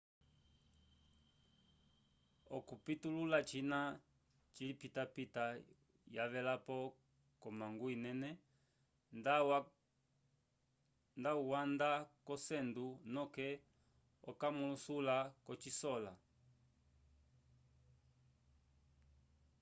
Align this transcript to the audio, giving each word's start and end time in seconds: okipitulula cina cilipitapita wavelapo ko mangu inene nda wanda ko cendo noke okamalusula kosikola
okipitulula 2.57 3.39
cina 3.49 3.79
cilipitapita 4.53 5.43
wavelapo 6.15 6.77
ko 7.41 7.47
mangu 7.59 7.85
inene 7.95 8.29
nda 11.19 11.31
wanda 11.49 11.91
ko 12.25 12.33
cendo 12.45 12.85
noke 13.15 13.47
okamalusula 14.29 15.17
kosikola 15.45 16.11